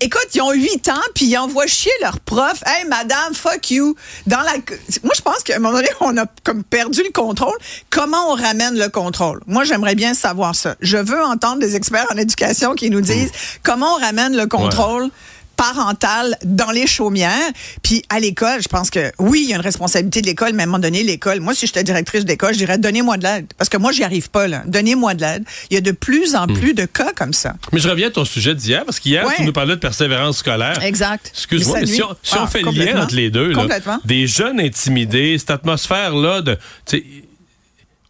Écoute, 0.00 0.28
ils 0.34 0.42
ont 0.42 0.52
8 0.52 0.88
ans, 0.88 1.00
puis 1.14 1.26
ils 1.26 1.38
envoient 1.38 1.66
chier 1.66 1.92
leur 2.00 2.18
prof. 2.20 2.62
Hey, 2.66 2.86
madame, 2.88 3.34
fuck 3.34 3.70
you. 3.70 3.94
Dans 4.26 4.40
la... 4.40 4.54
Moi, 5.02 5.12
je 5.14 5.22
pense 5.22 5.42
qu'à 5.44 5.56
un 5.56 5.58
moment 5.58 5.76
donné, 5.76 5.88
on 6.00 6.16
a 6.16 6.26
comme 6.42 6.64
perdu 6.64 7.02
le 7.04 7.12
contrôle. 7.12 7.56
Comment 7.90 8.32
on 8.32 8.34
ramène 8.34 8.76
le 8.76 8.88
contrôle? 8.88 9.40
Moi, 9.46 9.64
j'aimerais 9.64 9.94
bien 9.94 10.14
savoir 10.14 10.54
ça. 10.54 10.76
Je 10.80 10.98
veux 10.98 11.22
entendre 11.22 11.60
des 11.60 11.76
experts 11.76 12.06
en 12.12 12.16
éducation 12.16 12.74
qui 12.74 12.90
nous 12.90 13.00
disent 13.00 13.30
mmh. 13.30 13.58
comment 13.62 13.94
on 13.94 14.00
ramène 14.00 14.36
le 14.36 14.46
contrôle 14.46 15.08
parentale 15.56 16.36
dans 16.44 16.70
les 16.70 16.86
chaumières. 16.86 17.50
Puis 17.82 18.02
à 18.08 18.20
l'école, 18.20 18.62
je 18.62 18.68
pense 18.68 18.90
que 18.90 19.12
oui, 19.18 19.42
il 19.44 19.50
y 19.50 19.52
a 19.52 19.56
une 19.56 19.62
responsabilité 19.62 20.20
de 20.20 20.26
l'école, 20.26 20.52
mais 20.52 20.62
à 20.62 20.64
un 20.64 20.66
moment 20.66 20.78
donné, 20.78 21.02
l'école, 21.02 21.40
moi, 21.40 21.54
si 21.54 21.66
j'étais 21.66 21.84
directrice 21.84 22.24
d'école, 22.24 22.52
je 22.52 22.58
dirais 22.58 22.78
donnez-moi 22.78 23.16
de 23.16 23.24
l'aide. 23.24 23.46
Parce 23.58 23.68
que 23.68 23.76
moi, 23.76 23.92
j'y 23.92 24.04
arrive 24.04 24.30
pas, 24.30 24.48
là. 24.48 24.62
Donnez-moi 24.66 25.14
de 25.14 25.20
l'aide. 25.22 25.44
Il 25.70 25.74
y 25.74 25.78
a 25.78 25.80
de 25.80 25.92
plus 25.92 26.34
en 26.34 26.46
hmm. 26.46 26.54
plus 26.54 26.74
de 26.74 26.84
cas 26.84 27.12
comme 27.14 27.32
ça. 27.32 27.54
Mais 27.72 27.80
je 27.80 27.88
reviens 27.88 28.08
à 28.08 28.10
ton 28.10 28.24
sujet 28.24 28.54
d'hier, 28.54 28.84
parce 28.84 29.00
qu'hier, 29.00 29.26
tu 29.36 29.44
nous 29.44 29.52
parlais 29.52 29.74
de 29.74 29.80
persévérance 29.80 30.38
scolaire. 30.38 30.82
Exact. 30.82 31.30
Excuse-moi, 31.34 31.80
mais 31.80 31.86
si 31.86 32.02
on, 32.02 32.16
ah, 32.32 32.46
fait 32.46 32.62
le 32.62 32.70
lien 32.70 33.02
entre 33.02 33.14
les 33.14 33.30
deux, 33.30 33.52
là, 33.52 33.66
des 34.04 34.26
jeunes 34.26 34.60
intimidés, 34.60 35.36
cette 35.38 35.50
atmosphère-là 35.50 36.42
de. 36.42 36.58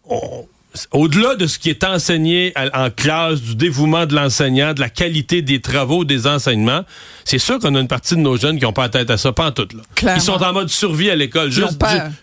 On, 0.07 0.47
au-delà 0.93 1.37
de 1.37 1.47
ce 1.47 1.59
qui 1.59 1.71
est 1.71 1.85
enseigné 1.85 2.53
en 2.57 2.91
classe, 2.91 3.41
du 3.41 3.55
dévouement 3.55 4.07
de 4.07 4.15
l'enseignant, 4.15 4.75
de 4.75 4.81
la 4.81 4.89
qualité 4.89 5.43
des 5.43 5.61
travaux, 5.61 6.05
des 6.05 6.27
enseignements, 6.27 6.85
c'est 7.25 7.39
sûr 7.39 7.59
qu'on 7.59 7.75
a 7.75 7.81
une 7.81 7.89
partie 7.89 8.17
de 8.17 8.21
nos 8.21 8.37
jeunes 8.37 8.59
qui 8.59 8.65
n'ont 8.65 8.73
pas 8.73 8.83
la 8.83 8.89
tête 8.89 9.11
à 9.11 9.17
ça, 9.17 9.33
pas 9.33 9.47
en 9.47 9.53
tout. 9.53 9.69
Là. 9.75 10.15
Ils 10.17 10.21
sont 10.21 10.43
en 10.43 10.53
mode 10.53 10.69
survie 10.69 11.11
à 11.11 11.17
l'école. 11.17 11.51
Juste, 11.51 11.79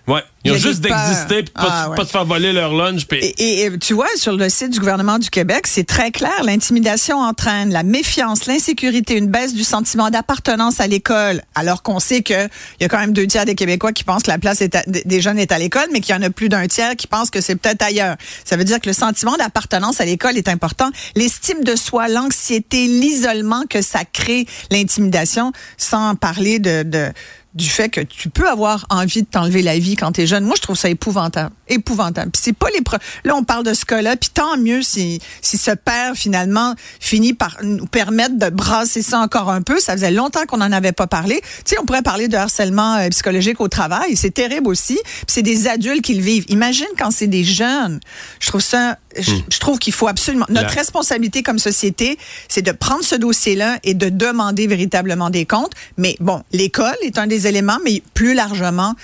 ouais, 0.08 0.24
ils 0.44 0.52
ont 0.52 0.56
juste 0.56 0.82
d'exister 0.82 1.44
pas, 1.44 1.88
ah, 1.88 1.92
pas, 1.96 2.04
de 2.04 2.10
faire 2.10 2.26
voler 2.26 2.54
leur 2.54 2.74
lunch. 2.74 3.06
Et, 3.12 3.64
et, 3.64 3.78
tu 3.80 3.94
vois, 3.94 4.08
sur 4.16 4.36
le 4.36 4.50
site 4.50 4.72
du 4.72 4.80
gouvernement 4.80 5.20
du 5.20 5.30
Québec, 5.30 5.68
c'est 5.68 5.86
très 5.86 6.12
clair. 6.12 6.44
L'intimidation 6.44 7.20
entraîne 7.20 7.72
la 7.72 7.84
méfiance, 7.84 8.46
l'insécurité, 8.46 9.18
une 9.18 9.28
baisse 9.28 9.54
du 9.54 9.64
sentiment 9.64 10.10
d'appartenance 10.10 10.80
à 10.80 10.88
l'école, 10.88 11.42
alors 11.56 11.84
qu'on 11.84 12.00
sait 12.00 12.22
qu'il 12.22 12.50
y 12.80 12.86
a 12.86 12.88
quand 12.88 13.00
même 13.00 13.14
deux 13.14 13.28
tiers 13.28 13.46
des 13.46 13.56
Québécois 13.56 13.92
qui 13.92 14.04
pensent 14.04 14.24
que 14.24 14.32
la 14.32 14.38
place 14.38 14.60
des 14.60 15.22
jeunes 15.22 15.40
est 15.40 15.52
à 15.52 15.60
l'école, 15.60 15.88
mais 15.92 16.02
qu'il 16.02 16.16
y 16.16 16.18
en 16.18 16.22
a 16.22 16.30
plus 16.30 16.50
d'un 16.50 16.68
tiers 16.68 16.96
qui 16.96 17.08
pensent 17.08 17.30
que 17.30 17.42
c'est 17.42 17.56
peut-être 17.56 17.84
ailleurs. 17.84 18.16
Ça 18.46 18.56
veut 18.58 18.64
dire 18.64 18.80
que 18.80 18.88
le 18.88 18.94
sentiment 18.94 19.36
d'appartenance 19.38 20.02
à 20.02 20.06
l'école 20.06 20.38
est 20.38 20.48
important. 20.48 20.90
L'estime 21.16 21.64
de 21.64 21.76
soi, 21.76 22.08
l'anxiété, 22.08 22.88
l'isolement 22.88 23.64
que 23.70 23.82
ça 23.82 24.06
crée, 24.06 24.46
l'intimidation 24.70 24.92
intimidation, 25.02 25.52
sans 25.78 26.16
parler 26.16 26.60
de, 26.60 26.84
de 26.84 27.12
du 27.54 27.68
fait 27.68 27.90
que 27.90 28.02
tu 28.02 28.30
peux 28.30 28.50
avoir 28.50 28.86
envie 28.90 29.24
de 29.24 29.28
t'enlever 29.28 29.62
la 29.62 29.78
vie 29.78 29.96
quand 29.96 30.14
tu 30.14 30.22
es 30.22 30.28
jeune. 30.28 30.46
Moi, 30.46 30.56
je 30.56 30.62
trouve 30.62 30.78
ça 30.78 30.90
épouvantable. 30.90 31.52
Épouvantable. 31.68 32.32
Puis 32.32 32.42
c'est 32.46 32.54
pas 32.54 32.68
les 32.70 32.82
là 33.24 33.36
on 33.36 33.44
parle 33.44 33.64
de 33.64 33.74
ce 33.74 33.86
cas-là, 33.86 34.16
puis 34.18 34.30
tant 34.34 34.58
mieux 34.58 34.82
si 34.82 35.20
si 35.42 35.58
ce 35.58 35.72
père 35.72 36.14
finalement 36.16 36.76
finit 37.00 37.34
par 37.34 37.58
nous 37.64 37.86
permettre 37.86 38.38
de 38.38 38.50
brasser 38.50 39.02
ça 39.02 39.20
encore 39.20 39.50
un 39.50 39.62
peu. 39.62 39.80
Ça 39.80 39.94
faisait 39.94 40.12
longtemps 40.12 40.46
qu'on 40.48 40.58
n'en 40.58 40.72
avait 40.72 40.92
pas 40.92 41.08
parlé. 41.08 41.42
Tu 41.42 41.62
sais, 41.66 41.80
on 41.80 41.86
pourrait 41.86 42.02
parler 42.02 42.28
de 42.28 42.38
harcèlement 42.38 42.96
euh, 42.98 43.10
psychologique 43.10 43.62
au 43.62 43.68
travail, 43.68 44.16
c'est 44.16 44.34
terrible 44.34 44.68
aussi. 44.68 45.00
C'est 45.28 45.42
des 45.42 45.68
adultes 45.68 46.02
qui 46.02 46.16
le 46.16 46.22
vivent. 46.22 46.46
Imagine 46.50 46.88
quand 46.98 47.12
c'est 47.12 47.28
des 47.28 47.44
jeunes. 47.44 48.00
Je 48.40 48.48
trouve 48.48 48.62
ça 48.62 48.98
je, 49.18 49.32
hmm. 49.32 49.44
trouve 49.60 49.80
qu'il 49.80 49.94
faut 49.94 50.08
absolument 50.08 50.46
notre 50.50 50.74
responsabilité 50.74 51.44
comme 51.44 51.60
société, 51.60 52.18
c'est 52.48 52.62
de 52.62 52.72
prendre 52.72 53.04
ce 53.04 53.16
dossier-là 53.16 53.80
et 53.84 53.94
de 53.94 54.10
demander 54.10 54.68
véritablement 54.68 55.30
des 55.30 55.46
comptes, 55.46 55.74
mais 55.98 56.16
bon, 56.20 56.44
l'école 56.52 56.96
est 57.02 57.18
un 57.18 57.28
des 57.28 57.48
éléments, 57.48 57.80
mais 57.84 58.02
plus 58.14 58.34
largement, 58.34 58.96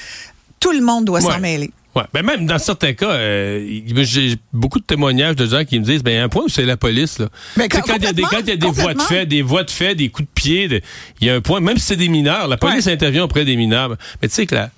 tout 0.60 0.72
le 0.72 0.82
monde 0.82 1.06
doit 1.06 1.22
s'en 1.22 1.40
mêler. 1.40 1.72
Ouais, 1.96 2.04
ben 2.14 2.24
même 2.24 2.46
dans 2.46 2.60
certains 2.60 2.94
cas, 2.94 3.10
euh, 3.10 3.82
j'ai 4.04 4.36
beaucoup 4.54 4.80
de 4.80 4.84
témoignages 4.84 5.36
de 5.36 5.48
gens 5.48 5.66
qui 5.66 5.80
me 5.80 5.84
disent, 5.84 6.04
ben 6.04 6.12
il 6.12 6.16
y 6.18 6.20
a 6.20 6.24
un 6.24 6.30
point 6.30 6.44
où 6.44 6.50
c'est 6.50 6.64
la 6.64 6.78
police 6.78 7.18
là. 7.18 7.28
Ben, 7.56 7.68
quand 7.68 7.82
il 7.88 8.04
y 8.04 8.06
a 8.06 8.14
des 8.14 8.22
quand 8.22 8.40
il 8.42 8.50
y 8.50 8.52
a 8.52 8.56
des 8.56 8.70
voies 8.70 8.94
de 8.94 9.02
fait, 9.02 9.26
des 9.26 9.42
voies 9.42 9.64
de 9.64 9.72
fait, 9.72 9.96
des 9.96 10.10
coups 10.10 10.28
de 10.28 10.34
pied, 10.34 10.68
de- 10.68 10.82
il 11.22 11.28
y 11.28 11.32
a 11.32 11.36
un 11.36 11.42
point, 11.42 11.60
même 11.60 11.78
si 11.78 11.86
c'est 11.86 11.96
des 11.96 12.08
mineurs, 12.08 12.48
la 12.48 12.58
police 12.58 12.86
Ouais. 12.86 12.92
intervient 12.92 13.24
auprès 13.24 13.46
des 13.46 13.56
mineurs. 13.56 13.96
Mais 14.22 14.28
tu 14.28 14.36
sais 14.36 14.46
que 14.46 14.54
la 14.54 14.70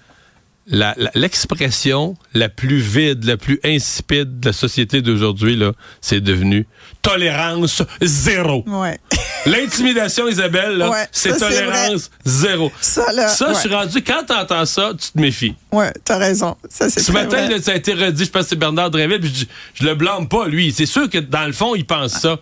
la- 0.70 0.94
la- 0.98 1.12
l'expression 1.16 2.16
la, 2.34 2.48
plus 2.50 2.78
vide, 2.80 3.24
la 3.26 3.38
plus 3.38 3.60
insipide 3.64 4.40
de 4.40 4.48
la 4.48 4.54
société 4.54 5.02
d'aujourd'hui, 5.02 5.56
là, 5.56 5.72
c'est 6.02 6.22
devenu 6.22 6.68
tolérance 7.02 7.82
zéro. 8.02 8.64
Ouais. 8.68 9.00
L'intimidation, 9.46 10.28
Isabelle, 10.28 10.78
là, 10.78 10.90
Ouais, 10.90 11.08
c'est 11.12 11.38
tolérance 11.38 12.12
zéro. 12.26 12.72
Ça, 12.82 13.12
là, 13.14 13.28
ça 13.28 13.54
je 13.54 13.60
suis 13.60 13.74
rendu, 13.74 14.02
quand 14.04 14.24
t'entends 14.28 14.66
ça, 14.66 14.92
tu 14.92 15.12
te 15.12 15.20
méfies. 15.20 15.56
Ouais, 15.72 15.92
t'as 16.04 16.18
raison. 16.18 16.56
Ça, 16.70 16.90
c'est 16.90 17.00
Ce 17.00 17.12
matin, 17.12 17.48
là, 17.50 17.62
ça 17.62 17.72
a 17.72 17.76
été 17.76 17.94
redit, 17.94 18.26
je 18.26 18.30
pense 18.30 18.44
que 18.44 18.50
c'est 18.50 18.56
Bernard 18.56 18.92
Dréville, 18.92 19.20
puis 19.22 19.34
je, 19.34 19.46
je 19.82 19.88
le 19.88 19.96
blâme 19.96 20.28
pas, 20.28 20.48
lui. 20.48 20.72
C'est 20.72 20.86
sûr 20.86 21.10
que 21.10 21.18
dans 21.18 21.46
le 21.46 21.54
fond, 21.54 21.74
il 21.76 21.86
pense 21.86 22.14
ça. 22.14 22.38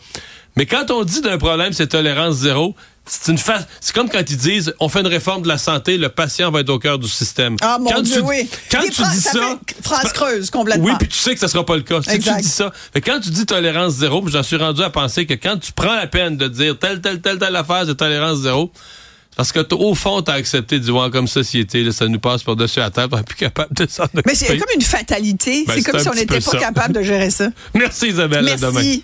Mais 0.55 0.65
quand 0.65 0.89
on 0.89 1.03
dit 1.03 1.21
d'un 1.21 1.37
problème, 1.37 1.71
c'est 1.71 1.87
tolérance 1.87 2.35
zéro, 2.37 2.75
c'est 3.07 3.31
une 3.31 3.37
fa- 3.37 3.65
c'est 3.79 3.95
comme 3.95 4.09
quand 4.09 4.23
ils 4.29 4.37
disent 4.37 4.73
on 4.79 4.89
fait 4.89 4.99
une 4.99 5.07
réforme 5.07 5.41
de 5.43 5.47
la 5.47 5.57
santé, 5.57 5.97
le 5.97 6.09
patient 6.09 6.51
va 6.51 6.59
être 6.61 6.69
au 6.69 6.79
cœur 6.79 6.99
du 6.99 7.07
système. 7.07 7.55
Ah, 7.61 7.77
mon 7.79 7.89
quand 7.89 8.01
Dieu, 8.01 8.15
tu, 8.17 8.21
oui. 8.21 8.49
Quand 8.71 8.81
tu 8.81 8.91
phrases- 8.91 9.13
dis 9.15 9.21
ça 9.21 9.31
ça, 9.31 9.59
phrase 9.81 10.11
creuse, 10.13 10.49
complètement. 10.49 10.85
Oui, 10.85 10.91
puis 10.99 11.07
tu 11.07 11.17
sais 11.17 11.33
que 11.33 11.39
ça 11.39 11.47
sera 11.47 11.65
pas 11.65 11.75
le 11.75 11.83
cas. 11.83 12.01
Si 12.01 12.19
tu 12.19 12.29
dis 12.41 12.43
ça, 12.47 12.71
fait 12.93 13.01
quand 13.01 13.19
tu 13.19 13.29
dis 13.29 13.45
tolérance 13.45 13.93
zéro, 13.93 14.23
j'en 14.27 14.43
suis 14.43 14.57
rendu 14.57 14.83
à 14.83 14.89
penser 14.89 15.25
que 15.25 15.33
quand 15.33 15.57
tu 15.57 15.71
prends 15.71 15.95
la 15.95 16.07
peine 16.07 16.37
de 16.37 16.47
dire 16.47 16.77
telle 16.77 17.01
telle 17.01 17.21
telle 17.21 17.39
telle 17.39 17.55
affaire 17.55 17.85
de 17.85 17.93
tolérance 17.93 18.39
zéro, 18.39 18.71
parce 19.35 19.51
que 19.51 19.59
au 19.75 19.93
fond, 19.93 20.21
t'as 20.23 20.33
accepté 20.33 20.79
de 20.79 20.85
dire 20.85 20.95
ouais, 20.95 21.11
comme 21.11 21.27
société, 21.27 21.83
là, 21.83 21.91
ça 21.91 22.07
nous 22.07 22.19
passe 22.19 22.41
par 22.43 22.55
dessus 22.55 22.79
la 22.79 22.89
tête, 22.89 23.07
on 23.11 23.17
n'est 23.17 23.23
plus 23.23 23.35
capable 23.35 23.73
de 23.75 23.85
s'en 23.87 24.03
occuper. 24.05 24.21
Mais 24.25 24.35
c'est 24.35 24.57
comme 24.57 24.67
une 24.75 24.81
fatalité. 24.81 25.63
Ben, 25.67 25.73
c'est 25.77 25.83
comme 25.83 25.99
si 25.99 26.09
on 26.09 26.13
n'était 26.13 26.39
pas 26.41 26.51
ça. 26.51 26.57
capable 26.57 26.93
de 26.95 27.01
gérer 27.03 27.29
ça. 27.29 27.49
Merci 27.75 28.07
Isabelle, 28.07 28.49
à 28.49 28.55
demain. 28.57 28.71
Merci. 28.73 29.03